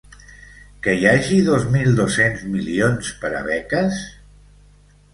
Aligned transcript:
Que 0.87 0.95
hi 0.99 1.05
hagi 1.09 1.37
dos 1.51 1.69
mil 1.77 1.93
dos-cents 2.01 2.49
milions 2.57 3.13
per 3.23 3.35
a 3.45 3.47
beques? 3.53 4.05